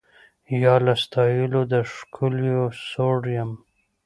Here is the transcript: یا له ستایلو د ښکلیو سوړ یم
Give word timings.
یا 0.63 0.75
له 0.85 0.93
ستایلو 1.03 1.61
د 1.71 1.73
ښکلیو 1.93 2.63
سوړ 2.89 3.19
یم 3.37 3.51